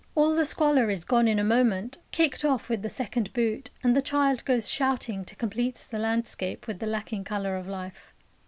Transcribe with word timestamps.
All 0.15 0.35
the 0.35 0.45
squalor 0.45 0.89
is 0.89 1.05
gone 1.05 1.27
in 1.27 1.37
a 1.37 1.43
moment, 1.43 1.99
kicked 2.09 2.43
off 2.43 2.69
with 2.69 2.81
the 2.81 2.89
second 2.89 3.31
boot, 3.33 3.69
and 3.83 3.95
the 3.95 4.01
child 4.01 4.43
goes 4.45 4.67
shouting 4.67 5.23
to 5.25 5.35
complete 5.35 5.89
the 5.91 5.99
landscape 5.99 6.65
with 6.65 6.79
the 6.79 6.87
lacking 6.87 7.23
colour 7.23 7.55
of 7.55 7.67
life. 7.67 8.11